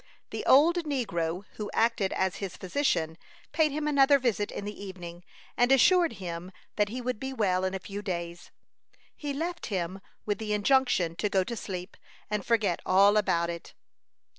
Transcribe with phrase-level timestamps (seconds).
[0.31, 3.19] The old negro who acted as his physician
[3.51, 5.23] paid him another visit in the evening,
[5.55, 8.49] and assured him that he would be well in a few days.
[9.15, 11.95] He left him with the injunction to go to sleep,
[12.31, 13.75] and forget all about it.